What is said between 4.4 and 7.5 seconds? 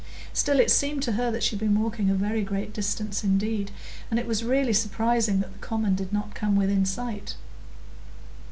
really surprising that the common did not come within sight.